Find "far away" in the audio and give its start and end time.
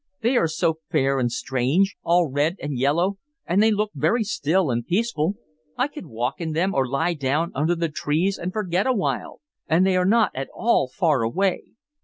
10.87-11.65